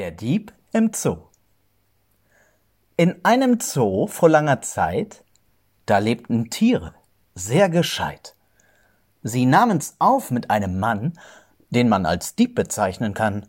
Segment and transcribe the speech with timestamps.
[0.00, 1.28] Der Dieb im Zoo
[2.96, 5.24] In einem Zoo vor langer Zeit,
[5.84, 6.94] da lebten Tiere,
[7.34, 8.34] sehr gescheit.
[9.22, 11.18] Sie nahmen's auf mit einem Mann,
[11.68, 13.48] den man als Dieb bezeichnen kann.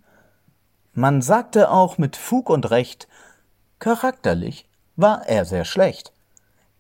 [0.91, 3.08] Man sagte auch mit Fug und Recht,
[3.79, 6.12] charakterlich war er sehr schlecht,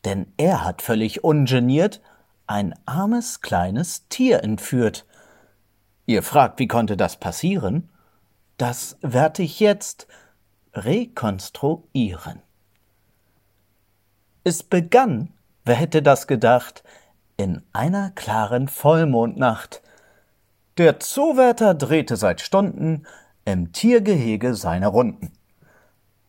[0.03, 2.01] denn er hat völlig ungeniert
[2.45, 5.05] ein armes kleines Tier entführt.
[6.07, 7.87] Ihr fragt, wie konnte das passieren?
[8.61, 10.05] Das werd ich jetzt
[10.75, 12.43] rekonstruieren.
[14.43, 15.33] Es begann,
[15.65, 16.83] wer hätte das gedacht,
[17.37, 19.81] in einer klaren Vollmondnacht.
[20.77, 23.07] Der Zoowärter drehte seit Stunden
[23.45, 25.33] im Tiergehege seine Runden.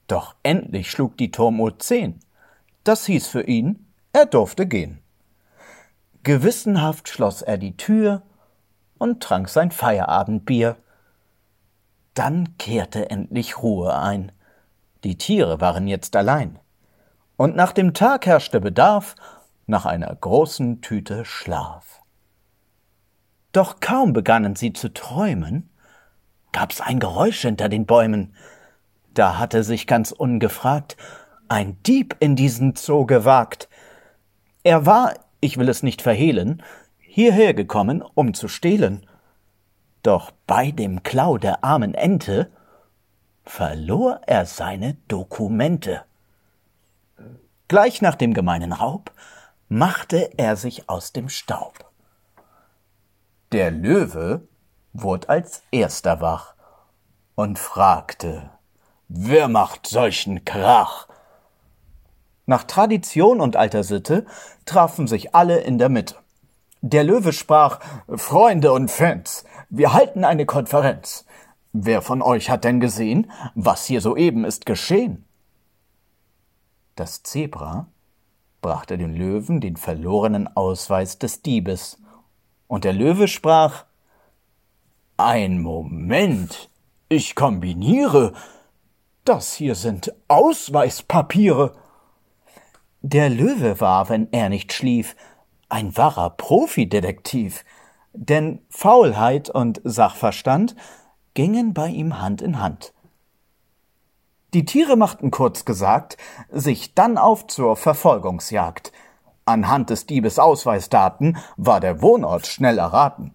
[0.07, 2.19] Doch endlich schlug die Turmuhr zehn.
[2.83, 5.03] Das hieß für ihn, er durfte gehen.
[6.23, 8.23] Gewissenhaft schloss er die Tür
[8.97, 10.79] und trank sein Feierabendbier.
[12.15, 14.33] Dann kehrte endlich Ruhe ein.
[15.05, 16.59] Die Tiere waren jetzt allein.
[17.37, 19.15] Und nach dem Tag herrschte Bedarf
[19.67, 22.03] nach einer großen Tüte Schlaf.
[23.53, 25.71] Doch kaum begannen sie zu träumen,
[26.53, 28.35] gab's ein Geräusch hinter den Bäumen.
[29.15, 30.97] Da hatte sich ganz ungefragt
[31.53, 33.69] ein Dieb in diesen Zoo gewagt.
[34.63, 36.63] Er war, ich will es nicht verhehlen,
[36.99, 39.07] hierher gekommen, um zu stehlen.
[40.03, 42.51] Doch bei dem Klau der armen Ente
[43.45, 46.05] verlor er seine Dokumente.
[47.69, 49.13] Gleich nach dem gemeinen Raub
[49.69, 51.91] machte er sich aus dem Staub.
[53.53, 54.47] Der Löwe
[54.93, 56.55] wurde als erster wach
[57.35, 58.51] und fragte,
[59.09, 61.09] wer macht solchen Krach?
[62.45, 64.27] Nach Tradition und alter Sitte
[64.67, 66.17] trafen sich alle in der Mitte.
[66.81, 67.79] Der Löwe sprach,
[68.09, 69.45] Freunde und Fans,
[69.75, 71.25] wir halten eine Konferenz.
[71.73, 75.25] Wer von euch hat denn gesehen, was hier soeben ist geschehen?
[76.95, 77.87] Das Zebra
[78.61, 81.99] brachte dem Löwen den verlorenen Ausweis des Diebes,
[82.69, 83.87] und der Löwe sprach
[85.17, 86.69] Ein Moment,
[87.09, 88.35] ich kombiniere.
[89.25, 91.75] Das hier sind Ausweispapiere.
[93.01, 95.17] Der Löwe war, wenn er nicht schlief,
[95.71, 97.65] ein wahrer Profidetektiv,
[98.13, 100.77] denn Faulheit und Sachverstand
[101.35, 102.93] gingen bei ihm Hand in Hand.
[104.55, 106.19] Die Tiere machten kurz gesagt
[106.51, 108.93] sich dann auf zur Verfolgungsjagd.
[109.47, 113.35] Anhand des Diebes Ausweisdaten war der Wohnort schnell erraten.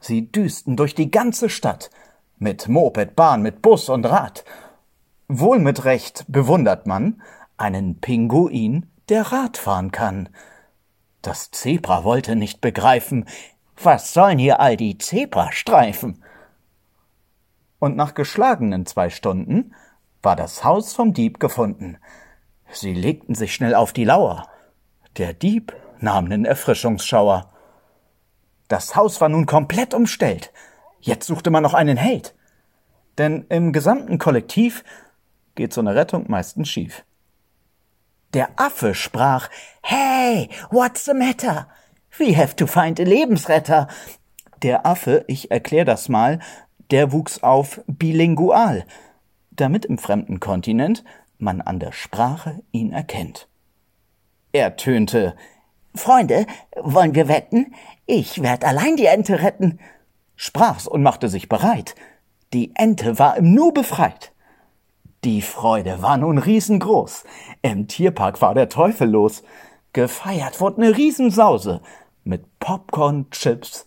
[0.00, 1.90] Sie düsten durch die ganze Stadt,
[2.38, 4.44] mit Moped, Bahn, mit Bus und Rad.
[5.28, 7.22] Wohl mit Recht bewundert man
[7.56, 10.28] einen Pinguin, der Rad fahren kann.
[11.22, 13.24] Das Zebra wollte nicht begreifen,
[13.82, 16.22] was sollen hier all die Zebrastreifen?
[17.78, 19.74] Und nach geschlagenen zwei Stunden
[20.22, 21.98] war das Haus vom Dieb gefunden.
[22.70, 24.48] Sie legten sich schnell auf die Lauer.
[25.16, 27.50] Der Dieb nahm nen Erfrischungsschauer.
[28.68, 30.52] Das Haus war nun komplett umstellt.
[31.00, 32.34] Jetzt suchte man noch einen Held.
[33.18, 34.82] Denn im gesamten Kollektiv
[35.54, 37.04] geht so eine Rettung meistens schief.
[38.32, 39.48] Der Affe sprach,
[39.82, 41.68] Hey, what's the matter?
[42.16, 43.88] We have to find a Lebensretter.
[44.62, 46.38] Der Affe, ich erklär das mal,
[46.90, 48.84] der wuchs auf bilingual,
[49.50, 51.02] damit im fremden Kontinent
[51.38, 53.48] man an der Sprache ihn erkennt.
[54.52, 55.34] Er tönte,
[55.96, 56.46] Freunde,
[56.80, 57.74] wollen wir wetten?
[58.06, 59.80] Ich werd allein die Ente retten.
[60.36, 61.96] Sprach's und machte sich bereit.
[62.52, 64.32] Die Ente war im Nu befreit.
[65.24, 67.24] Die Freude war nun riesengroß.
[67.62, 69.42] Im Tierpark war der Teufel los.
[69.92, 71.80] Gefeiert wurde ne Riesensause
[72.24, 73.86] mit Popcorn, Chips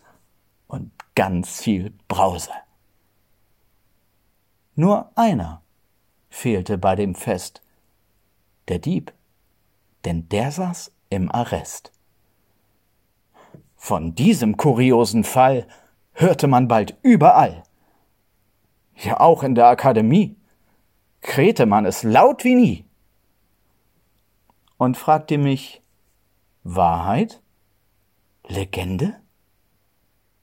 [0.68, 2.52] und ganz viel Brause.
[4.76, 5.62] Nur einer
[6.30, 7.62] fehlte bei dem Fest.
[8.68, 9.14] Der Dieb,
[10.06, 11.92] denn der saß im Arrest.
[13.76, 15.68] Von diesem kuriosen Fall
[16.14, 17.64] hörte man bald überall.
[18.96, 20.36] Ja, auch in der Akademie
[21.22, 22.86] krähte man es laut wie nie
[24.78, 25.82] und fragte mich,
[26.64, 27.42] Wahrheit?
[28.50, 29.22] Legende?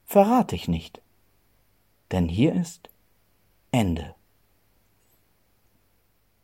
[0.05, 1.01] Verrate ich nicht,
[2.13, 2.91] denn hier ist
[3.73, 4.15] Ende.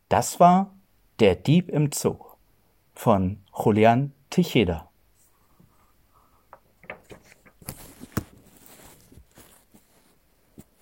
[0.09, 0.73] Das war
[1.19, 2.17] Der Dieb im Zoo
[2.93, 4.90] von Julian Ticheda.